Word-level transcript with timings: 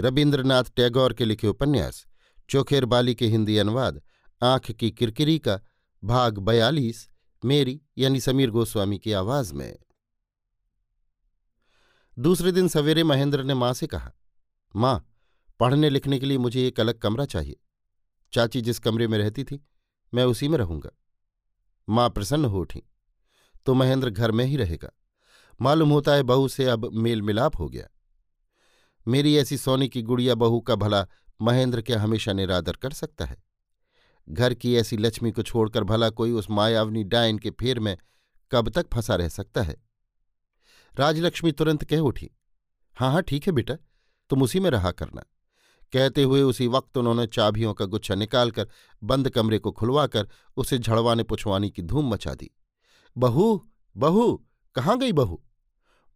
रविन्द्रनाथ 0.00 0.64
टैगोर 0.76 1.12
के 1.12 1.24
लिखे 1.24 1.46
उपन्यास, 1.46 2.06
चोखेर 2.50 2.84
बाली 2.84 3.14
के 3.14 3.26
हिंदी 3.26 3.58
अनुवाद, 3.58 4.02
आँख 4.42 4.70
की 4.70 4.90
किरकिरी 4.90 5.38
का 5.38 5.60
भाग 6.04 6.38
बयालीस, 6.38 7.08
मेरी 7.44 7.82
यानी 7.98 8.20
समीर 8.20 8.50
गोस्वामी 8.50 8.98
की 8.98 9.12
आवाज़ 9.12 9.54
में। 9.54 9.78
दूसरे 12.18 12.52
दिन 12.52 12.68
सवेरे 12.68 13.04
महेंद्र 13.04 13.44
ने 13.44 13.54
माँ 13.54 13.72
से 13.72 13.86
कहा, 13.86 14.12
माँ, 14.76 15.14
पढ़ने 15.60 15.90
लिखने 15.90 16.18
के 16.18 16.26
लिए 16.26 16.38
मुझे 16.38 16.68
एक 16.68 16.80
अलग 16.80 16.98
कमरा 16.98 17.24
चाहिए। 17.24 17.56
चाची 18.32 18.60
जिस 18.60 18.78
कमरे 18.78 19.08
में 19.08 19.18
रहती 19.18 19.44
थी, 19.44 19.66
मैं 20.14 20.24
उसी 20.24 20.48
में 20.48 20.58
रहूँगा। 20.58 20.90
माँ 21.88 22.10
प्रसन्न 22.10 22.44
हो 22.44 22.60
उठी। 22.60 22.82
तो 23.66 23.74
महेंद्र 23.74 24.10
घर 24.10 24.30
में 24.30 24.44
ही 24.44 24.56
रहेगा। 24.56 24.90
मालूम 25.60 25.90
होता 25.90 26.12
है 26.12 26.22
बहू 26.22 26.48
से 26.48 26.64
अब 26.64 26.90
मेल 26.92 27.22
मिलाप 27.22 27.58
हो 27.58 27.68
गया। 27.68 27.88
मेरी 29.10 29.36
ऐसी 29.36 29.56
सोने 29.58 29.88
की 29.88 30.02
गुड़िया 30.02 30.34
बहू 30.34 30.60
का 30.60 30.74
भला 30.74 31.06
महेंद्र 31.42 31.82
क्या 31.82 32.00
हमेशा 32.00 32.32
निरादर 32.32 32.72
कर 32.72 32.90
सकता 32.90 33.24
है। 33.24 33.42
घर 34.28 34.54
की 34.54 34.74
ऐसी 34.76 34.96
लक्ष्मी 34.96 35.32
को 35.32 35.42
छोड़कर 35.42 35.84
भला 35.84 36.10
कोई 36.10 36.32
उस 36.32 36.50
मायावनी 36.50 37.04
डायन 37.04 37.38
के 37.38 37.50
फेर 37.50 37.80
में 37.80 37.96
कब 38.52 38.68
तक 38.68 38.86
फंसा 38.94 39.14
रह 39.14 39.28
सकता 39.28 39.62
है? 39.62 39.76
राजलक्ष्मी 40.98 41.52
तुरंत 41.52 41.84
कह 41.84 41.98
उठी 41.98 42.30
हाँ 42.96 43.12
हाँ 43.12 43.22
ठीक 43.22 43.46
है 43.46 43.52
बेटा, 43.52 43.74
तुम 44.30 44.42
उसी 44.42 44.60
में 44.60 44.70
रहा 44.70 44.90
करना। 44.90 45.24
कहते 45.92 46.22
हुए 46.22 46.42
उसी 46.42 46.66
वक्त 46.66 46.96
उन्होंने 46.96 47.26
चाबियों 47.26 47.74
का 47.74 47.84
गुच्छा 47.84 48.14
निकालकर 48.14 48.68
बंद 49.02 49.30
कमरे 49.30 49.58
को 49.58 49.72
खुलवाकर 49.72 50.28
उसे 50.56 50.78
झड़वाने 50.78 51.22
पुछवाने 51.22 51.70
की 51.70 51.82
धूम 51.82 52.10
मचा 52.10 52.34
दी। 52.34 52.50
बहू 53.16 53.70
बहू, 53.96 54.46
कहाँ 54.74 54.98
गई 54.98 55.12
बहू? 55.12 55.42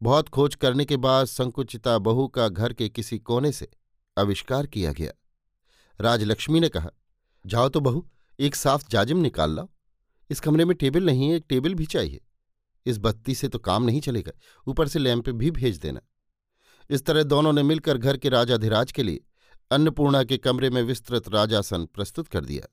बहुत 0.04 0.28
खोज 0.28 0.54
करने 0.54 0.84
के 0.84 0.96
बाद 0.96 1.26
संकुचिता 1.26 1.98
बहू 1.98 2.28
का 2.28 2.48
घर 2.48 2.72
के 2.72 2.88
किसी 2.88 3.18
कोने 3.18 3.52
से 3.52 3.68
आविष्कार 4.18 4.66
किया 4.66 4.92
गया। 4.92 5.12
राजलक्ष्मी 6.00 6.60
ने 6.60 6.68
कहा, 6.68 6.90
जाओ 7.46 7.68
तो 7.68 7.80
बहू, 7.80 8.08
एक 8.40 8.54
साफ़ 8.54 8.88
जाजिम 8.88 9.18
निकाल 9.18 9.56
लाओ। 9.56 9.68
इस 10.30 10.40
कमरे 10.40 10.64
में 10.64 10.76
टेबल 10.76 11.04
नहीं 11.04 11.30
है, 11.30 11.36
एक 11.36 11.44
टेबल 11.48 11.74
भी 11.74 11.86
चाहिए। 11.86 12.20
इस 12.86 12.98
बत्ती 12.98 13.34
से 13.34 13.48
तो 13.48 13.58
काम 13.58 13.82
नहीं 13.82 14.00
चलेगा, 14.00 14.32
ऊपर 14.66 14.88
से 14.88 14.98
लैंप 14.98 15.30
भी 15.30 15.50
भेज 15.50 15.78
देना। 15.78 16.00
इस 16.90 17.04
तरह 17.04 17.22
दोनों 17.22 17.52
ने 17.52 17.62
मिलकर 17.62 17.98
घर 17.98 18.16
के 18.16 18.28
राजाधिराज 18.28 18.92
के 18.92 19.02
लिए 19.02 19.24
अन्नपूर्णा 19.70 20.24
के 20.24 20.38
कमरे 20.38 20.70
में 20.70 20.82
विस्तृत 20.82 21.28
राजासन 21.28 21.86
प्रस्तुत 21.86 22.28
कर 22.28 22.44
दिया। 22.44 22.68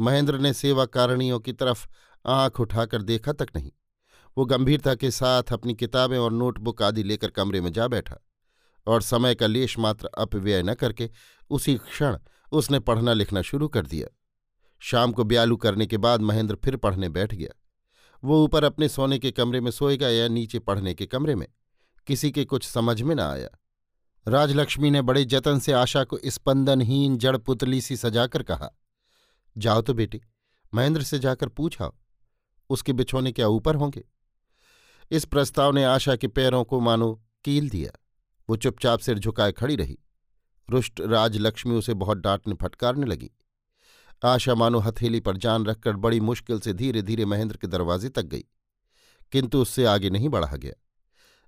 महेंद्र 0.00 0.38
ने 0.38 0.52
सेवा 0.52 0.84
कारणियों 0.84 1.40
की 1.40 1.52
तरफ़ 1.52 1.86
आँख 2.26 2.60
उठाकर 2.60 3.02
देखा 3.02 3.32
तक 3.32 3.48
नहीं। 3.56 3.72
वो 4.38 4.44
गंभीरता 4.44 4.94
के 4.94 5.10
साथ 5.10 5.42
अपनी 5.52 5.74
किताबें 5.74 6.18
और 6.18 6.32
नोटबुक 6.32 6.82
आदि 6.82 7.02
लेकर 7.02 7.30
कमरे 7.30 7.60
में 7.60 7.72
जा 7.72 7.88
बैठा 7.88 8.16
और 8.86 9.02
समय 9.02 9.34
का 9.34 9.46
लेश 9.46 9.78
मात्र 9.78 10.06
अपव्यय 10.18 10.62
न 10.62 10.74
करके 10.74 11.10
उसी 11.50 11.74
क्षण 11.74 12.18
उसने 12.52 12.78
पढ़ना 12.80 13.12
लिखना 13.12 13.42
शुरू 13.42 13.68
कर 13.68 13.86
दिया। 13.86 14.08
शाम 14.78 15.12
को 15.12 15.24
ब्यालू 15.24 15.56
करने 15.56 15.86
के 15.86 15.96
बाद 15.96 16.20
महेंद्र 16.20 16.56
फिर 16.64 16.76
पढ़ने 16.76 17.08
बैठ 17.08 17.34
गया। 17.34 17.60
वो 18.24 18.44
ऊपर 18.44 18.64
अपने 18.64 18.88
सोने 18.88 19.18
के 19.18 19.30
कमरे 19.30 19.60
में 19.60 19.70
सोएगा 19.70 20.08
या 20.08 20.28
नीचे 20.28 20.58
पढ़ने 20.58 20.94
के 20.94 21.06
कमरे 21.06 21.34
में? 21.34 21.46
किसी 22.06 22.30
के 22.30 22.44
कुछ 22.44 22.64
समझ 22.64 23.02
में 23.02 23.14
न 23.14 23.20
आया। 23.20 23.48
राजलक्ष्मी 24.28 24.90
ने 24.90 25.02
बड़े 25.02 25.24
जतन 25.24 25.58
से 25.58 25.72
आशा 25.72 26.04
को 26.04 26.18
स्पंदनहीन 26.26 27.16
जड़ 27.16 27.36
पुतली 27.36 27.80
सी 27.80 27.96
सजाकर 27.96 28.42
कहा, 28.42 28.70
जाओ 29.58 29.82
तो 29.82 29.94
बेटी, 29.94 30.20
महेंद्र 30.74 31.02
से 31.02 31.18
जाकर 31.18 31.48
पूछाओ 31.48 31.94
उसके 32.70 32.92
बिछोने 32.92 33.32
क्या 33.32 33.48
ऊपर 33.48 33.74
होंगे? 33.74 34.04
इस 35.10 35.24
प्रस्ताव 35.24 35.72
ने 35.72 35.84
आशा 35.84 36.16
के 36.16 36.28
पैरों 36.28 36.64
को 36.64 36.80
मानो 36.80 37.22
कील 37.44 37.70
दिया। 37.70 38.00
वो 38.50 38.56
चुपचाप 38.56 38.98
सिर 38.98 39.18
झुकाए 39.18 39.52
खड़ी 39.52 39.76
रही। 39.76 39.98
रुष्ट 40.70 41.00
राजलक्ष्मी 41.00 41.74
उसे 41.74 41.94
बहुत 41.94 42.18
डांटने 42.18 42.54
फटकारने 42.54 43.06
लगी। 43.06 43.30
आशा 44.24 44.54
मानो 44.54 44.78
हथेली 44.78 45.20
पर 45.20 45.36
जान 45.36 45.66
रखकर 45.66 45.96
बड़ी 45.96 46.20
मुश्किल 46.20 46.60
से 46.60 46.72
धीरे 46.72 47.02
धीरे 47.02 47.24
महेंद्र 47.24 47.56
के 47.56 47.66
दरवाजे 47.66 48.08
तक 48.08 48.22
गई। 48.22 48.44
किंतु 49.32 49.62
उससे 49.62 49.84
आगे 49.84 50.10
नहीं 50.10 50.28
बढ़ा 50.28 50.56
गया। 50.56 50.72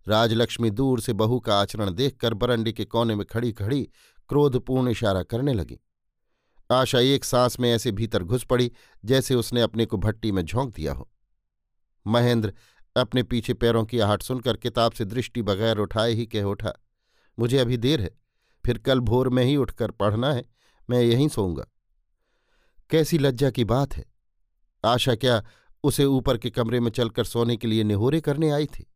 राजलक्ष्मी 0.08 0.70
दूर 0.70 1.00
से 1.00 1.12
बहू 1.12 1.40
का 1.40 1.60
आचरण 1.60 1.90
देखकर 1.90 2.34
बरंडी 2.34 2.72
के 2.72 2.84
कोने 2.84 3.14
में 3.14 3.26
खड़ी 3.26 3.52
खड़ी 3.52 3.88
क्रोधपूर्ण 4.28 4.88
इशारा 4.88 5.22
करने 5.22 5.52
लगी। 5.52 5.78
आशा 6.70 7.00
एक 7.00 7.24
सांस 7.24 7.60
में 7.60 7.72
ऐसे 7.72 7.92
भीतर 7.92 8.22
घुस 8.22 8.44
पड़ी 8.44 8.72
जैसे 9.04 9.34
उसने 9.34 9.60
अपने 9.62 9.86
को 9.86 9.96
भट्टी 9.96 10.32
में 10.32 10.42
झोंक 10.42 10.74
दिया 10.74 10.92
हो। 10.92 11.10
महेंद्र 12.06 12.52
अपने 13.00 13.22
पीछे 13.22 13.54
पैरों 13.54 13.84
की 13.84 13.98
आहट 13.98 14.22
सुनकर 14.22 14.56
किताब 14.56 14.92
से 14.92 15.04
दृष्टि 15.04 15.42
बगैर 15.42 15.78
उठाए 15.78 16.12
ही 16.12 16.26
कह 16.26 16.42
उठा, 16.42 16.72
मुझे 17.38 17.58
अभी 17.58 17.76
देर 17.76 18.00
है, 18.00 18.10
फिर 18.66 18.78
कल 18.78 19.00
भोर 19.00 19.28
में 19.28 19.44
ही 19.44 19.56
उठकर 19.56 19.90
पढ़ना 19.90 20.32
है, 20.32 20.44
मैं 20.90 21.00
यहीं 21.00 21.28
सोऊँगा। 21.28 21.66
कैसी 22.90 23.18
लज्जा 23.18 23.50
की 23.50 23.64
बात 23.64 23.96
है। 23.96 24.04
आशा 24.84 25.14
क्या 25.14 25.42
उसे 25.84 26.04
ऊपर 26.04 26.38
के 26.38 26.50
कमरे 26.50 26.80
में 26.80 26.90
चलकर 26.90 27.24
सोने 27.24 27.56
के 27.56 27.66
लिए 27.66 27.84
निहोरे 27.84 28.20
करने 28.20 28.50
आई 28.50 28.66
थी? 28.66 28.86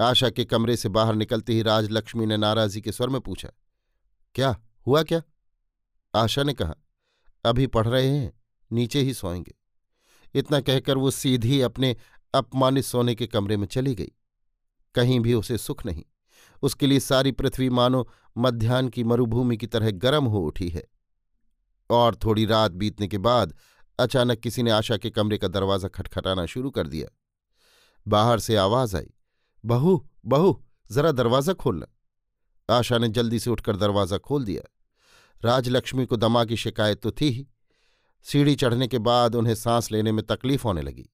आशा 0.00 0.30
के 0.30 0.44
कमरे 0.44 0.76
से 0.76 0.88
बाहर 0.88 1.14
निकलते 1.14 1.52
ही 1.52 1.62
राजलक्ष्मी 1.62 2.26
ने 2.26 2.36
नाराजी 2.36 2.80
के 2.80 2.92
स्वर 2.92 3.08
में 3.08 3.20
पूछा, 3.20 3.50
क्या 4.34 4.56
हुआ 4.86 5.02
क्या? 5.02 5.22
आशा 6.14 6.42
ने 6.42 6.52
कहा, 6.52 6.74
अभी 7.44 7.66
पढ़ 7.66 7.88
रहे 7.88 8.08
हैं, 8.08 8.32
नीचे 8.72 9.00
ही 9.00 9.14
सोएँगे। 9.14 9.54
इतना 10.34 10.60
कहकर 10.60 10.96
वो 10.96 11.10
सीधी 11.10 11.60
अपने 11.60 11.96
अपमानित 12.34 12.84
सोने 12.84 13.14
के 13.14 13.26
कमरे 13.26 13.56
में 13.56 13.66
चली 13.66 13.94
गई। 13.94 14.12
कहीं 14.94 15.20
भी 15.20 15.34
उसे 15.34 15.58
सुख 15.58 15.86
नहीं। 15.86 16.04
उसके 16.62 16.86
लिए 16.86 17.00
सारी 17.00 17.32
पृथ्वी 17.32 17.68
मानो 17.70 18.08
मध्यान्ह 18.38 18.90
की 18.90 19.04
मरुभूमि 19.04 19.56
की 19.56 19.66
तरह 19.66 19.90
गर्म 19.90 20.24
हो 20.24 20.40
उठी 20.40 20.68
है। 20.68 20.84
और 21.90 22.14
थोड़ी 22.14 22.44
रात 22.44 22.72
बीतने 22.72 23.08
के 23.08 23.18
बाद 23.18 23.54
अचानक 23.98 24.38
किसी 24.38 24.62
ने 24.62 24.70
आशा 24.70 24.96
के 24.96 25.10
कमरे 25.10 25.38
का 25.38 25.48
दरवाज़ा 25.48 25.88
खटखटाना 25.88 26.46
शुरू 26.46 26.70
कर 26.70 26.86
दिया। 26.86 27.08
बाहर 28.08 28.40
से 28.40 28.56
आवाज़ 28.56 28.96
आई, 28.96 29.10
बहू 29.64 30.06
बहू, 30.26 30.64
जरा 30.90 31.12
दरवाज़ा 31.12 31.52
खोलना 31.52 31.86
आशा 32.70 32.98
ने 32.98 33.08
जल्दी 33.08 33.38
से 33.38 33.50
उठकर 33.50 33.76
दरवाज़ा 33.76 34.18
खोल 34.18 34.44
दिया। 34.44 34.62
राजलक्ष्मी 35.44 36.06
को 36.06 36.16
दमा 36.16 36.44
की 36.44 36.56
शिकायत 36.56 37.02
तो 37.02 37.10
थी 37.10 37.28
ही। 37.30 37.46
सीढ़ी 38.22 38.54
चढ़ने 38.54 38.88
के 38.88 38.98
बाद 38.98 39.34
उन्हें 39.34 39.54
सांस 39.54 39.90
लेने 39.92 40.12
में 40.12 40.26
तकलीफ़ 40.26 40.64
होने 40.64 40.82
लगी। 40.82 41.10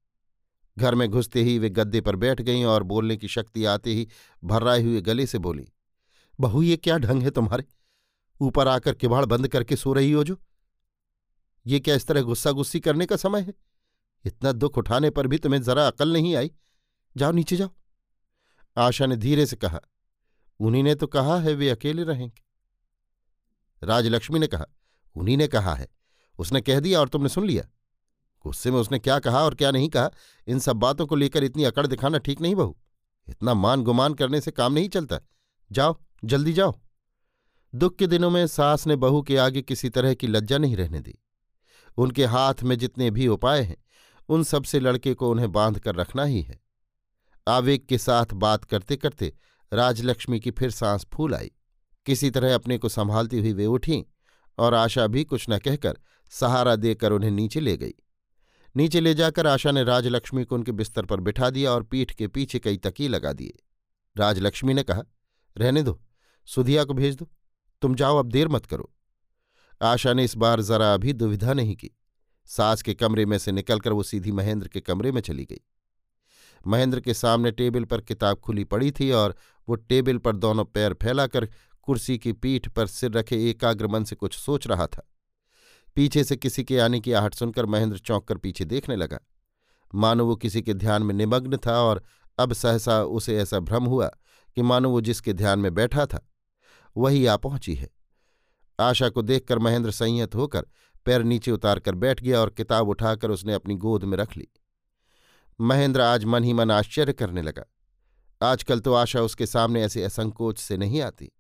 घर 0.79 0.95
में 0.95 1.09
घुसते 1.09 1.43
ही 1.43 1.59
वे 1.59 1.71
गद्दे 1.71 2.01
पर 2.01 2.17
बैठ 2.17 2.41
गईं 2.41 2.65
और 2.65 2.83
बोलने 2.83 3.17
की 3.17 3.29
शक्ति 3.29 3.65
आते 3.65 3.95
ही 3.95 4.09
भर्राए 4.45 4.83
हुए 4.83 5.01
गले 5.01 5.27
से 5.27 5.39
बोली, 5.39 5.69
बहू, 6.41 6.63
ये 6.63 6.77
क्या 6.77 6.99
ढंग 6.99 7.23
है 7.23 7.31
तुम्हारे? 7.31 7.65
ऊपर 8.41 8.69
आकर 8.69 8.95
किवाड़ 8.95 9.25
बंद 9.25 9.49
करके 9.49 9.77
सो 9.77 9.93
रही 9.93 10.13
हो 10.13 10.25
जो? 10.25 10.39
ये 11.67 11.81
क्या 11.81 11.95
इस 11.95 12.07
तरह 12.07 12.23
गुस्सा 12.23 12.51
गुस्सी 12.51 12.81
करने 12.81 13.07
का 13.07 13.17
समय 13.17 13.41
है? 13.41 13.55
इतना 14.25 14.53
दुख 14.53 14.79
उठाने 14.79 15.11
पर 15.11 15.27
भी 15.27 15.39
तुम्हें 15.39 15.63
जरा 15.63 15.87
अकल 15.87 16.13
नहीं 16.13 16.37
आई। 16.37 16.51
जाओ, 17.17 17.33
नीचे 17.33 17.57
जाओ। 17.57 17.71
आशा 18.77 19.07
ने 19.07 19.17
धीरे 19.17 19.47
से 19.47 19.57
कहा, 19.57 19.81
उन्हीं 20.61 20.83
ने 20.83 20.95
तो 20.95 21.07
कहा 21.07 21.39
है 21.39 21.55
वे 21.55 21.71
अकेले 21.71 22.05
रहेंगे। 22.05 22.43
राजलक्ष्मी 23.87 24.39
ने 24.39 24.47
कहा, 24.47 24.67
उन्हीं 25.17 25.37
ने 25.37 25.49
कहा 25.49 25.75
है। 25.75 25.89
उसने 26.39 26.61
कह 26.61 26.81
दिया 26.81 27.01
और 27.01 27.09
तुमने 27.09 27.29
सुन 27.29 27.47
लिया। 27.47 27.65
गुस्से 28.45 28.71
में 28.71 28.79
उसने 28.79 28.99
क्या 28.99 29.19
कहा 29.19 29.43
और 29.43 29.55
क्या 29.55 29.71
नहीं 29.71 29.89
कहा, 29.89 30.11
इन 30.49 30.59
सब 30.59 30.77
बातों 30.77 31.07
को 31.07 31.17
लेकर 31.17 31.45
इतनी 31.45 31.65
अकड़ 31.65 31.87
दिखाना 31.87 32.19
ठीक 32.19 32.41
नहीं 32.41 32.55
बहू। 32.55 32.77
इतना 33.29 33.55
मान 33.55 33.83
गुमान 33.83 34.15
करने 34.15 34.41
से 34.41 34.51
काम 34.51 34.73
नहीं 34.73 34.89
चलता। 34.89 35.21
जाओ, 35.73 35.97
जल्दी 36.25 36.53
जाओ। 36.53 36.81
दुख 37.75 37.97
के 37.97 38.07
दिनों 38.07 38.31
में 38.31 38.47
सास 38.47 38.87
ने 38.87 38.97
बहू 38.97 39.23
के 39.23 39.37
आगे 39.37 39.63
किसी 39.63 39.89
तरह 39.89 40.15
की 40.15 40.27
लज्जा 40.27 40.59
नहीं 40.59 40.77
रहने 40.77 41.01
दी। 41.01 41.19
उनके 41.97 42.25
हाथ 42.25 42.55
में 42.63 42.79
जितने 42.79 43.11
भी 43.11 43.29
उपाय 43.29 43.63
हैं, 43.63 43.77
उन 44.29 44.45
सबसे 44.45 44.81
लड़के 44.81 45.15
को 45.15 45.31
उन्हें 45.31 45.53
बाँध 45.53 45.79
कर 45.79 45.95
रखना 45.95 46.25
ही 46.25 46.43
है। 46.43 46.61
आवेग 47.49 47.87
के 47.87 47.99
साथ 47.99 48.27
बात 48.35 48.65
करते 48.65 48.97
करते 48.97 49.37
राजलक्ष्मी 49.73 50.41
की 50.41 50.51
फिर 50.51 50.71
सांस 50.71 51.07
फूल 51.13 51.35
आई। 51.35 51.51
किसी 52.07 52.31
तरह 52.31 52.55
अपने 52.55 52.79
को 52.79 52.89
संभालती 52.89 53.39
हुई 53.39 53.53
वे 53.53 53.67
उठी 53.67 54.05
और 54.59 54.75
आशा 54.75 55.07
भी 55.07 55.25
कुछ 55.25 55.47
न 55.51 55.59
कहकर 55.59 55.99
सहारा 56.31 56.77
देकर 56.77 57.13
उन्हें 57.13 57.31
नीचे 57.31 57.61
ले 57.61 57.77
गई। 57.77 57.95
नीचे 58.77 59.01
ले 59.01 59.15
जाकर 59.15 59.47
आशा 59.47 59.71
ने 59.71 59.85
राजलक्ष्मी 59.85 60.45
को 60.45 60.55
उनके 60.55 60.73
बिस्तर 60.73 61.07
पर 61.07 61.21
बिठा 61.21 61.51
दिया 61.51 61.73
और 61.73 61.83
पीठ 61.83 62.13
के 62.13 62.29
पीछे 62.29 62.59
कई 62.59 62.77
तकी 62.77 63.09
लगा 63.09 63.33
दिए। 63.33 63.63
राजलक्ष्मी 64.17 64.75
ने 64.75 64.83
कहा, 64.83 65.03
रहने 65.57 65.83
दो, 65.83 66.01
सुधिया 66.47 66.85
को 66.85 66.95
भेज 66.95 67.17
दो। 67.17 67.29
तुम 67.83 67.95
जाओ, 67.95 68.19
अब 68.19 68.29
देर 68.29 68.49
मत 68.49 68.67
करो 68.67 68.93
आशा 69.83 70.13
ने 70.13 70.25
इस 70.25 70.37
बार 70.37 70.61
जरा 70.61 70.97
भी 70.97 71.13
दुविधा 71.13 71.53
नहीं 71.53 71.77
की। 71.77 71.91
सास 72.47 72.83
के 72.83 72.95
कमरे 72.95 73.27
में 73.27 73.39
से 73.39 73.53
निकलकर 73.53 73.93
वो 73.93 74.03
सीधी 74.03 74.33
महेंद्र 74.33 74.69
के 74.69 74.81
कमरे 74.81 75.13
में 75.13 75.21
चली 75.21 75.45
गई। 75.45 75.61
महेंद्र 76.67 77.01
के 77.01 77.15
सामने 77.15 77.51
टेबल 77.51 77.85
पर 77.85 78.01
किताब 78.01 78.39
खुली 78.39 78.65
पड़ी 78.65 78.91
थी 78.91 79.11
और 79.11 79.35
वो 79.69 79.75
टेबल 79.75 80.19
पर 80.19 80.37
दोनों 80.37 80.65
पैर 80.65 80.95
फैलाकर 80.95 81.49
कुर्सी 81.83 82.19
की 82.19 82.33
पीठ 82.33 82.69
पर 82.69 82.87
सिर 82.87 83.11
रखे 83.11 83.51
एकाग्र 83.51 83.87
मन 83.87 84.05
से 84.05 84.17
कुछ 84.17 84.39
सोच 84.39 84.67
रहा 84.67 84.87
था। 84.87 85.07
पीछे 85.97 86.25
से 86.25 86.37
किसी 86.37 86.65
के 86.65 86.79
आने 86.79 87.01
की 87.01 87.13
आहट 87.13 87.35
सुनकर 87.35 87.67
महेंद्र 87.67 87.99
चौंक 87.99 88.27
कर 88.29 88.39
पीछे 88.39 88.65
देखने 88.65 88.97
लगा। 88.97 89.19
मानो 89.95 90.27
वो 90.27 90.37
किसी 90.37 90.63
के 90.63 90.75
ध्यान 90.75 91.03
में 91.03 91.15
निमग्न 91.15 91.57
था 91.57 91.81
और 91.81 92.03
अब 92.39 92.53
सहसा 92.53 93.03
उसे 93.03 93.37
ऐसा 93.39 93.59
भ्रम 93.61 93.85
हुआ 93.85 94.07
कि 94.57 94.63
मानो 94.63 94.91
वो 94.91 95.01
जिसके 95.01 95.33
ध्यान 95.33 95.59
में 95.59 95.73
बैठा 95.75 96.07
था, 96.07 96.27
वही 96.97 97.27
आ 97.27 97.37
पहुँची 97.37 97.75
है। 97.75 97.89
आशा 98.79 99.09
को 99.09 99.23
देखकर 99.23 99.59
महेंद्र 99.59 99.91
संयत 99.91 100.35
होकर 100.35 100.67
पैर 101.07 101.23
नीचे 101.23 101.51
उतारकर 101.51 101.95
बैठ 101.95 102.23
गया 102.23 102.41
और 102.41 102.51
किताब 102.51 102.89
उठाकर 102.89 103.31
उसने 103.31 103.55
अपनी 103.55 103.75
गोद 103.75 104.05
में 104.05 104.17
रख 104.19 104.37
ली। 104.37 104.49
महेंद्र 105.61 106.01
आज 106.01 106.25
मन 106.25 106.45
ही 106.45 106.53
मन 106.53 106.71
आश्चर्य 106.71 107.13
करने 107.13 107.43
लगा। 107.43 107.65
आजकल 108.41 108.81
तो 108.81 108.95
आशा 108.95 109.23
उसके 109.23 109.47
सामने 109.47 109.83
ऐसे 109.83 110.05
असंकोच 110.05 110.59
से 110.59 110.77
नहीं 110.77 111.01
आती। 111.01 111.31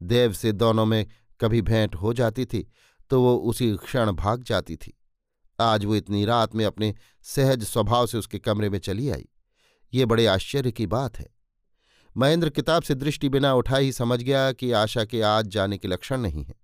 देव 0.00 0.32
से 0.32 0.52
दोनों 0.52 0.86
में 0.86 1.06
कभी 1.40 1.62
भेंट 1.62 1.94
हो 1.94 2.12
जाती 2.12 2.44
थी 2.44 2.66
तो 3.12 3.22
वो 3.22 3.36
उसी 3.36 3.76
क्षण 3.76 4.12
भाग 4.12 4.42
जाती 4.42 4.76
थी। 4.76 5.00
आज 5.60 5.84
वो 5.84 5.94
इतनी 5.94 6.24
रात 6.24 6.54
में 6.54 6.64
अपने 6.64 6.94
सहज 7.22 7.64
स्वभाव 7.64 8.06
से 8.06 8.18
उसके 8.18 8.38
कमरे 8.38 8.70
में 8.70 8.78
चली 8.78 9.10
आई। 9.10 9.28
ये 9.94 10.06
बड़े 10.06 10.26
आश्चर्य 10.26 10.72
की 10.72 10.86
बात 10.86 11.18
है। 11.18 11.26
महेंद्र 12.16 12.50
किताब 12.50 12.82
से 12.82 12.94
दृष्टि 12.94 13.28
बिना 13.28 13.54
उठा 13.54 13.76
ही 13.76 13.92
समझ 13.92 14.22
गया 14.22 14.52
कि 14.52 14.72
आशा 14.72 15.04
के 15.04 15.22
आज 15.22 15.46
जाने 15.46 15.78
के 15.78 15.88
लक्षण 15.88 16.20
नहीं 16.20 16.44
है। 16.44 16.54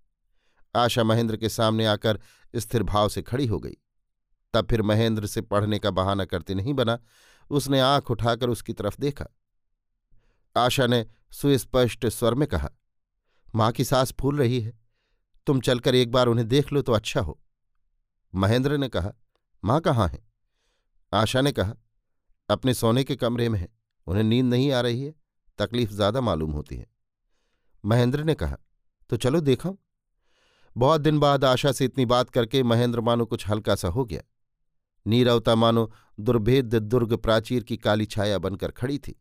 आशा 0.77 1.05
महेंद्र 1.05 1.37
के 1.37 1.49
सामने 1.49 1.87
आकर 1.87 2.21
स्थिर 2.57 2.83
भाव 2.83 3.09
से 3.09 3.23
खड़ी 3.23 3.47
हो 3.47 3.59
गई। 3.59 3.77
तब 4.55 4.67
फिर 4.67 4.83
महेंद्र 4.83 5.27
से 5.27 5.41
पढ़ने 5.41 5.79
का 5.79 5.91
बहाना 5.91 6.25
करते 6.25 6.55
नहीं 6.55 6.75
बना। 6.75 6.99
उसने 7.51 7.81
आँख 7.81 8.11
उठाकर 8.11 8.49
उसकी 8.49 8.73
तरफ़ 8.73 8.97
देखा। 9.01 9.27
आशा 10.57 10.87
ने 10.87 11.07
सुस्पष्ट 11.33 12.07
स्वर 12.07 12.35
में 12.35 12.49
कहा, 12.49 12.71
माँ 13.55 13.73
की 13.73 13.85
सांस 13.85 14.15
फूल 14.21 14.39
रही 14.39 14.61
है। 14.61 14.88
तुम 15.49 15.61
चलकर 15.61 15.95
एक 15.95 16.11
बार 16.13 16.27
उन्हें 16.27 16.47
देख 16.49 16.73
लो 16.73 16.83
तो 16.83 16.93
अच्छा 16.93 17.21
हो। 17.21 17.39
महेंद्र 18.33 18.77
ने 18.77 18.89
कहा, 18.89 19.13
माँ 19.63 19.81
कहाँ 19.81 20.09
है? 20.09 20.19
आशा 21.13 21.41
ने 21.41 21.53
कहा, 21.53 21.75
अपने 22.49 22.75
सोने 22.75 23.05
के 23.05 23.17
कमरे 23.17 23.49
में 23.49 23.59
है। 23.59 23.69
उन्हें 24.07 24.25
नींद 24.25 24.47
नहीं 24.47 24.71
आ 24.73 24.81
रही 24.81 25.03
है। 25.05 25.15
तकलीफ़ 25.59 25.93
ज़्यादा 25.93 26.21
मालूम 26.21 26.51
होती 26.51 26.77
है। 26.77 26.87
महेंद्र 27.85 28.25
ने 28.25 28.35
कहा 28.35 28.57
तो 29.11 29.17
चलो 29.17 29.41
देखा 29.41 29.73
बहुत 30.77 31.01
दिन 31.01 31.19
बाद 31.19 31.45
आशा 31.45 31.73
से 31.73 31.85
इतनी 31.85 32.07
बात 32.07 32.31
करके 32.31 32.63
महेंद्र 32.63 33.01
मानो 33.01 33.25
कुछ 33.27 33.49
हल्का 33.49 33.75
सा 33.75 33.89
हो 33.89 34.05
गया। 34.05 34.23
नीरवता 35.07 35.55
मानो 35.55 35.91
दुर्भेद्य 36.21 36.81
दुर्ग 36.81 37.15
प्राचीर 37.17 37.63
की 37.63 37.77
काली 37.77 38.07
छाया 38.07 38.39
बनकर 38.39 38.71
खड़ी 38.71 38.99
थी। 38.99 39.15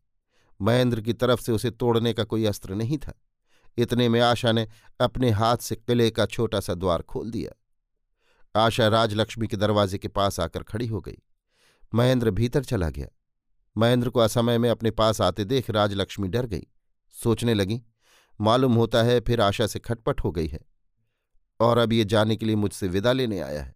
महेंद्र 0.60 1.00
की 1.00 1.12
तरफ़ 1.12 1.40
से 1.40 1.52
उसे 1.52 1.70
तोड़ने 1.70 2.12
का 2.12 2.24
कोई 2.24 2.44
अस्त्र 2.44 2.74
नहीं 2.74 2.98
था। 2.98 3.12
इतने 3.78 4.08
में 4.08 4.20
आशा 4.20 4.52
ने 4.52 4.66
अपने 5.00 5.30
हाथ 5.30 5.56
से 5.56 5.76
किले 5.76 6.10
का 6.10 6.26
छोटा 6.26 6.60
सा 6.60 6.74
द्वार 6.74 7.02
खोल 7.02 7.30
दिया। 7.30 8.62
आशा 8.64 8.88
राजलक्ष्मी 8.88 9.46
के 9.46 9.56
दरवाजे 9.56 9.98
के 9.98 10.08
पास 10.08 10.40
आकर 10.40 10.62
खड़ी 10.62 10.86
हो 10.86 11.00
गई। 11.00 11.18
महेंद्र 11.94 12.30
भीतर 12.30 12.64
चला 12.64 12.88
गया। 12.90 13.08
महेंद्र 13.76 14.10
को 14.10 14.20
असमय 14.20 14.58
में 14.58 14.68
अपने 14.70 14.90
पास 14.90 15.20
आते 15.20 15.44
देख 15.44 15.70
राजलक्ष्मी 15.70 16.28
डर 16.28 16.46
गई। 16.46 16.66
सोचने 17.14 17.54
लगी, 17.54 17.82
मालूम 18.40 18.74
होता 18.74 19.02
है 19.02 19.20
फिर 19.20 19.40
आशा 19.40 19.66
से 19.66 19.78
खटपट 19.78 20.20
हो 20.20 20.30
गई 20.30 20.46
है, 20.46 20.60
और 21.60 21.78
अब 21.78 21.92
ये 21.92 22.04
जाने 22.04 22.36
के 22.36 22.46
लिए 22.46 22.56
मुझसे 22.56 22.88
विदा 22.88 23.12
लेने 23.12 23.40
आया 23.40 23.62
है। 23.62 23.74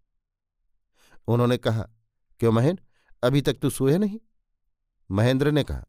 उन्होंने 1.27 1.57
कहा, 1.57 1.87
क्यों 2.39 2.51
महेंद्र, 2.51 2.83
अभी 3.23 3.41
तक 3.41 3.53
तू 3.53 3.69
सोए 3.69 3.97
नहीं? 3.97 4.19
महेंद्र 5.09 5.51
ने 5.51 5.63
कहा, 5.63 5.83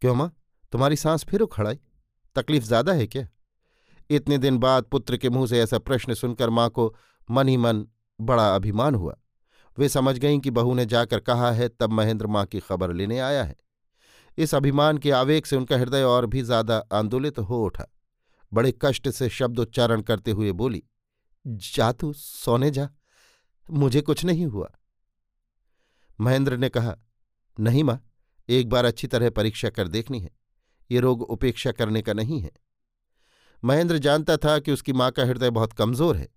क्यों 0.00 0.14
माँ, 0.14 0.32
तुम्हारी 0.72 0.96
सांस 0.96 1.24
फिर 1.24 1.40
उखड़ाई 1.40 1.80
तकलीफ़ 2.36 2.64
ज़्यादा 2.64 2.92
है 2.92 3.06
क्या? 3.06 3.26
इतने 4.10 4.38
दिन 4.38 4.58
बाद 4.58 4.84
पुत्र 4.84 5.16
के 5.16 5.30
मुँह 5.30 5.46
से 5.46 5.60
ऐसा 5.60 5.78
प्रश्न 5.78 6.14
सुनकर 6.14 6.50
माँ 6.50 6.68
को 6.70 6.94
मन 7.28 7.48
ही 7.48 7.56
मन 7.56 7.86
बड़ा 8.20 8.54
अभिमान 8.54 8.94
हुआ। 8.94 9.16
वे 9.78 9.88
समझ 9.88 10.18
गईं 10.18 10.40
कि 10.40 10.50
बहू 10.50 10.74
ने 10.74 10.86
जाकर 10.86 11.20
कहा 11.20 11.50
है, 11.52 11.68
तब 11.68 11.92
महेंद्र 11.92 12.26
माँ 12.26 12.44
की 12.46 12.60
खबर 12.60 12.92
लेने 12.92 13.18
आया 13.18 13.44
है। 13.44 13.56
इस 14.38 14.54
अभिमान 14.54 14.98
के 14.98 15.10
आवेग 15.10 15.44
से 15.44 15.56
उनका 15.56 15.76
हृदय 15.76 16.02
और 16.02 16.26
भी 16.26 16.42
ज़्यादा 16.42 16.78
आंदोलित 16.92 17.38
हो 17.38 17.64
उठा। 17.64 17.86
बड़े 18.52 18.72
कष्ट 18.82 19.08
से 19.08 19.28
शब्दोच्चारण 19.28 20.00
करते 20.00 20.30
हुए 20.30 20.52
बोली, 20.52 20.82
जा 21.44 21.92
तू, 21.92 22.12
सोने 22.12 22.70
जा। 22.70 22.88
मुझे 23.70 24.00
कुछ 24.00 24.24
नहीं 24.24 24.46
हुआ। 24.46 24.70
महेंद्र 26.20 26.56
ने 26.56 26.68
कहा, 26.68 26.96
नहीं 27.60 27.84
माँ, 27.84 28.00
एक 28.48 28.68
बार 28.68 28.84
अच्छी 28.84 29.06
तरह 29.06 29.30
परीक्षा 29.30 29.70
कर 29.70 29.88
देखनी 29.88 30.20
है। 30.20 30.30
ये 30.90 31.00
रोग 31.00 31.22
उपेक्षा 31.22 31.72
करने 31.72 32.02
का 32.02 32.12
नहीं 32.12 32.40
है। 32.40 32.50
महेंद्र 33.62 33.98
जानता 33.98 34.36
था 34.36 34.58
कि 34.58 34.72
उसकी 34.72 34.92
माँ 34.92 35.10
का 35.10 35.24
हृदय 35.24 35.50
बहुत 35.52 35.72
कमज़ोर 35.72 36.16
है, 36.16 36.28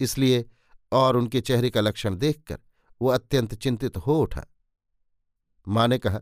इसलिए 0.00 0.44
और 0.92 1.16
उनके 1.16 1.40
चेहरे 1.40 1.70
का 1.70 1.80
लक्षण 1.80 2.16
देखकर 2.16 2.58
वो 3.00 3.08
अत्यंत 3.10 3.54
चिंतित 3.56 3.96
हो 3.98 4.18
उठा। 4.20 4.46
माँ 5.66 5.86
ने 5.88 5.98
कहा, 5.98 6.20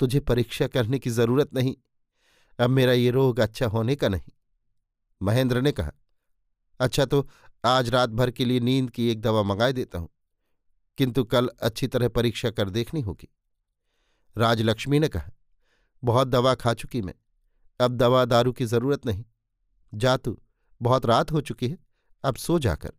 तुझे 0.00 0.20
परीक्षा 0.20 0.66
करने 0.68 0.98
की 0.98 1.10
ज़रूरत 1.10 1.54
नहीं, 1.54 1.74
अब 2.58 2.70
मेरा 2.70 2.92
ये 2.92 3.10
रोग 3.10 3.40
अच्छा 3.40 3.66
होने 3.68 3.96
का 3.96 4.08
नहीं। 4.08 4.32
महेंद्र 5.20 5.60
ने 5.60 5.72
कहा 5.72 5.92
अच्छा 6.80 7.04
तो 7.04 7.26
आज 7.64 7.88
रात 7.90 8.10
भर 8.10 8.30
के 8.30 8.44
लिए 8.44 8.60
नींद 8.60 8.90
की 8.90 9.08
एक 9.10 9.20
दवा 9.20 9.42
मंगाए 9.42 9.72
देता 9.72 9.98
हूँ, 9.98 10.08
किंतु 10.98 11.24
कल 11.24 11.50
अच्छी 11.60 11.86
तरह 11.86 12.08
परीक्षा 12.10 12.50
कर 12.50 12.70
देखनी 12.70 13.00
होगी। 13.00 13.28
राजलक्ष्मी 14.36 14.98
ने 14.98 15.08
कहा 15.08 15.30
बहुत 16.04 16.28
दवा 16.28 16.54
खा 16.54 16.74
चुकी 16.74 17.02
मैं। 17.02 17.14
अब 17.80 17.96
दवा 17.96 18.24
दारू 18.24 18.52
की 18.52 18.64
ज़रूरत 18.64 19.06
नहीं। 19.06 19.24
जा 19.94 20.16
तू, 20.16 20.38
बहुत 20.82 21.06
रात 21.06 21.32
हो 21.32 21.40
चुकी 21.40 21.68
है, 21.68 21.78
अब 22.24 22.36
सो 22.36 22.58
जाकर 22.58 22.92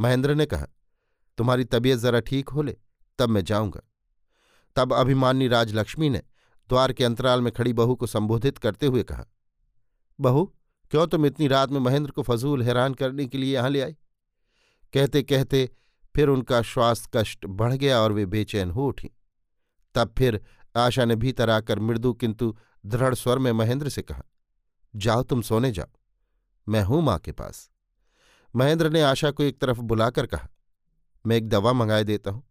महेंद्र 0.00 0.34
ने 0.34 0.46
कहा, 0.46 0.66
तुम्हारी 1.38 1.64
तबीयत 1.64 1.98
जरा 1.98 2.20
ठीक 2.20 2.48
हो 2.48 2.62
ले, 2.62 2.76
तब 3.18 3.28
मैं 3.28 3.44
जाऊँगा। 3.44 3.80
तब 4.76 4.92
अभिमानी 4.92 5.48
राजलक्ष्मी 5.48 6.10
ने 6.10 6.22
द्वार 6.68 6.92
के 6.92 7.04
अंतराल 7.04 7.40
में 7.40 7.52
खड़ी 7.52 7.72
बहू 7.72 7.94
को 7.94 8.06
संबोधित 8.06 8.58
करते 8.58 8.86
हुए 8.86 9.02
कहा, 9.02 9.26
बहू, 10.20 10.44
क्यों 10.90 11.06
तुम 11.06 11.26
इतनी 11.26 11.48
रात 11.48 11.70
में 11.70 11.80
महेंद्र 11.80 12.10
को 12.10 12.22
फजूल 12.22 12.62
हैरान 12.62 12.94
करने 12.94 13.26
के 13.26 13.38
लिए 13.38 13.54
यहाँ 13.54 13.70
ले 13.70 13.80
आई? 13.80 13.96
कहते 14.92 15.22
कहते 15.22 15.70
फिर 16.14 16.28
उनका 16.28 16.62
श्वास 16.62 17.08
कष्ट 17.14 17.46
बढ़ 17.46 17.72
गया 17.72 18.00
और 18.00 18.12
वे 18.12 18.26
बेचैन 18.26 18.70
हो 18.70 18.86
उठी। 18.86 19.10
तब 19.94 20.14
फिर 20.18 20.40
आशा 20.74 21.04
ने 21.04 21.16
भीतर 21.16 21.50
आकर 21.50 21.78
मृदु 21.80 22.12
किंतु 22.14 22.54
दृढ़ 22.84 23.14
स्वर 23.14 23.38
में 23.38 23.50
महेंद्र 23.52 23.88
से 23.88 24.02
कहा, 24.02 24.22
जाओ 24.94 25.22
तुम 25.22 25.42
सोने 25.42 25.70
जाओ, 25.72 25.86
मैं 26.66 26.82
हूँ 26.82 27.02
माँ 27.02 27.18
के 27.18 27.32
पास। 27.32 27.68
महेंद्र 28.54 28.90
ने 28.90 29.02
आशा 29.02 29.30
को 29.30 29.42
एक 29.42 29.60
तरफ़ 29.60 29.80
बुलाकर 29.82 30.26
कहा, 30.26 30.48
मैं 31.24 31.36
एक 31.36 31.48
दवा 31.48 31.72
मंगाए 31.72 32.04
देता 32.04 32.30
हूँ, 32.30 32.42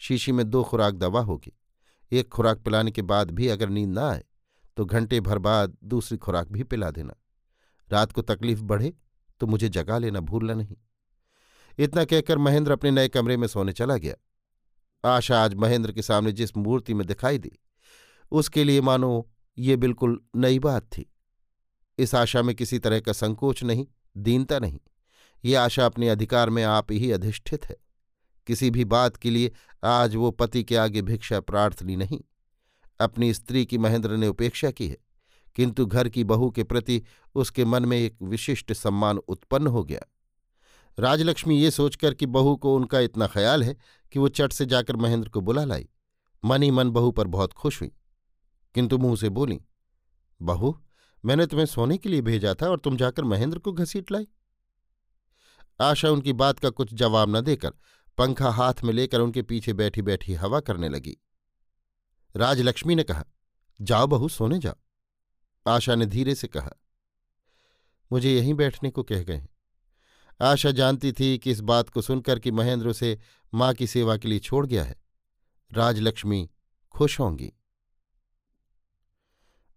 शीशी 0.00 0.32
में 0.32 0.48
दो 0.50 0.62
खुराक 0.64 0.94
दवा 0.94 1.20
होगी, 1.22 1.52
एक 2.12 2.28
खुराक 2.28 2.58
पिलाने 2.58 2.90
के 2.90 3.02
बाद 3.02 3.30
भी 3.30 3.48
अगर 3.48 3.68
नींद 3.68 3.90
ना 3.90 4.08
आए 4.08 4.24
तो 4.76 4.84
घंटे 4.84 5.20
भर 5.20 5.38
बाद 5.40 5.76
दूसरी 5.84 6.18
खुराक 6.18 6.48
भी 6.48 6.62
पिला 6.64 6.90
देना। 6.90 7.14
रात 7.88 8.12
को 8.12 8.22
तकलीफ़ 8.22 8.60
बढ़े 8.62 8.92
तो 9.40 9.46
मुझे 9.46 9.68
जगा 9.68 9.98
लेना, 9.98 10.20
भूलना 10.20 10.54
नहीं। 10.54 10.76
इतना 11.78 12.04
कहकर 12.04 12.38
महेंद्र 12.38 12.72
अपने 12.72 12.90
नए 12.90 13.08
कमरे 13.08 13.36
में 13.36 13.46
सोने 13.48 13.72
चला 13.72 13.96
गया। 13.96 14.14
आशा 15.04 15.42
आज 15.42 15.54
महेंद्र 15.54 15.92
के 15.92 16.02
सामने 16.02 16.32
जिस 16.32 16.56
मूर्ति 16.56 16.94
में 16.94 17.06
दिखाई 17.06 17.38
दी 17.38 17.50
उसके 18.30 18.64
लिए 18.64 18.80
मानो 18.80 19.30
ये 19.58 19.76
बिल्कुल 19.76 20.20
नई 20.36 20.58
बात 20.58 20.82
थी। 20.82 21.12
इस 21.98 22.14
आशा 22.14 22.42
में 22.42 22.54
किसी 22.54 22.78
तरह 22.78 23.00
का 23.00 23.12
संकोच 23.12 23.62
नहीं, 23.64 23.86
दीनता 24.16 24.58
नहीं। 24.58 24.80
ये 25.44 25.54
आशा 25.54 25.86
अपने 25.86 26.08
अधिकार 26.08 26.50
में 26.50 26.64
आप 26.64 26.92
ही 26.92 27.12
अधिष्ठित 27.12 27.64
है। 27.64 27.76
किसी 28.46 28.70
भी 28.70 28.84
बात 28.84 29.16
के 29.16 29.30
लिए 29.30 29.52
आज 29.84 30.14
वो 30.14 30.30
पति 30.30 30.64
के 30.64 30.76
आगे 30.76 31.02
भिक्षा 31.02 31.40
प्रार्थनी 31.40 31.96
नहीं। 31.96 32.20
अपनी 33.00 33.34
स्त्री 33.34 33.66
की 33.66 33.78
महेंद्र 33.78 34.16
ने 34.16 34.28
उपेक्षा 34.28 34.70
की 34.70 34.88
है, 34.88 34.96
किंतु 35.56 35.86
घर 35.86 36.08
की 36.08 36.24
बहू 36.24 36.50
के 36.50 36.64
प्रति 36.64 37.02
उसके 37.34 37.64
मन 37.64 37.84
में 37.84 37.98
एक 37.98 38.16
विशिष्ट 38.22 38.72
सम्मान 38.72 39.18
उत्पन्न 39.18 39.66
हो 39.66 39.84
गया। 39.84 40.00
राजलक्ष्मी 40.98 41.60
ये 41.60 41.70
सोचकर 41.70 42.14
कि 42.14 42.26
बहू 42.26 42.56
को 42.56 42.76
उनका 42.76 43.00
इतना 43.00 43.26
ख्याल 43.26 43.64
है 43.64 43.76
कि 44.12 44.18
वो 44.18 44.28
चट 44.28 44.52
से 44.52 44.66
जाकर 44.66 44.96
महेंद्र 44.96 45.28
को 45.28 45.40
बुला 45.40 45.64
लाई। 45.64 45.88
मन 46.44 46.70
मन 46.70 46.90
बहू 46.90 47.10
पर 47.10 47.26
बहुत 47.26 47.52
खुश 47.52 47.80
हुई। 47.80 47.90
किंतु 48.74 48.98
मुँह 48.98 49.16
से 49.16 49.28
बोली, 49.28 49.60
बहू, 50.42 50.78
मैंने 51.24 51.46
तुम्हें 51.46 51.66
सोने 51.66 51.98
के 51.98 52.08
लिए 52.08 52.20
भेजा 52.20 52.54
था 52.54 52.68
और 52.70 52.78
तुम 52.78 52.96
जाकर 52.96 53.24
महेंद्र 53.24 53.58
को 53.58 53.72
घसीट 53.72 54.10
लाई। 54.12 54.28
आशा 55.80 56.10
उनकी 56.10 56.32
बात 56.32 56.58
का 56.58 56.70
कुछ 56.70 56.94
जवाब 56.94 57.36
न 57.36 57.40
देकर 57.40 57.72
पंखा 58.18 58.50
हाथ 58.50 58.74
में 58.84 58.92
लेकर 58.92 59.20
उनके 59.20 59.42
पीछे 59.42 59.72
बैठी 59.72 60.02
बैठी 60.02 60.34
हवा 60.34 60.60
करने 60.60 60.88
लगी। 60.88 61.16
राजलक्ष्मी 62.36 62.94
ने 62.94 63.02
कहा, 63.02 63.24
जाओ 63.80 64.06
बहू, 64.06 64.28
सोने 64.28 64.58
जाओ। 64.58 64.74
आशा 65.66 65.94
ने 65.94 66.06
धीरे 66.06 66.34
से 66.34 66.48
कहा, 66.48 66.70
मुझे 68.12 68.34
यहीं 68.34 68.54
बैठने 68.54 68.90
को 68.90 69.02
कह 69.02 69.22
गए 69.22 69.46
आशा 70.40 70.70
जानती 70.70 71.12
थी 71.12 71.38
कि 71.38 71.50
इस 71.50 71.60
बात 71.60 71.88
को 71.88 72.02
सुनकर 72.02 72.38
कि 72.38 72.50
महेंद्र 72.50 72.88
उसे 72.88 73.18
माँ 73.54 73.72
की 73.74 73.86
सेवा 73.86 74.16
के 74.16 74.28
लिए 74.28 74.38
छोड़ 74.38 74.66
गया 74.66 74.84
है। 74.84 74.96
राजलक्ष्मी 75.72 76.50
खुश 76.92 77.18
होंगी। 77.20 77.52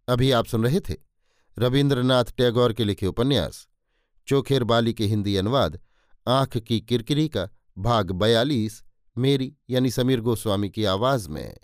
अभी 0.08 0.32
आप 0.32 0.46
सुन 0.46 0.64
रहे 0.64 0.80
थे 0.80 0.96
रविन्द्रनाथ 1.60 2.26
टैगोर 2.38 2.74
के 2.74 2.84
लिखे 2.84 3.08
उपन्यास, 3.08 3.68
चोखेर 4.28 4.64
बाली 4.64 4.94
के 4.94 5.06
हिंदी 5.06 5.36
अनुवाद, 5.36 5.80
आँख 6.28 6.58
की 6.58 6.82
किरकिरी 6.82 7.30
का 7.30 7.50
भाग 7.78 8.12
बयालीस, 8.12 8.84
मेरी 9.18 9.56
यानी 9.70 9.92
समीर 9.92 10.22
गोस्वामी 10.22 10.70
की 10.70 10.86
आवाज़ 10.86 11.30
में। 11.30 11.58